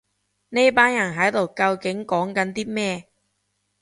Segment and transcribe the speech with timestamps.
[0.49, 3.07] 呢班人喺度究竟講緊啲咩